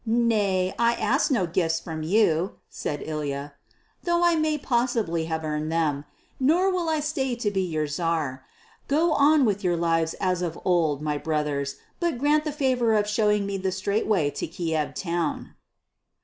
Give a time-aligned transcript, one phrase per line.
[0.03, 3.53] "Nay, I ask no gifts from you," said Ilya,
[4.03, 6.05] "though I may possibly have earned them,
[6.39, 8.43] nor will I stay to be your Tsar.
[8.87, 13.07] Go on with your lives as of old, my brothers, but grant the favour of
[13.07, 15.53] showing me the straight way to Kiev town."